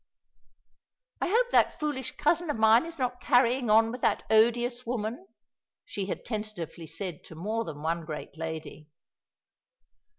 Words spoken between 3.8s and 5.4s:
with that odious woman,"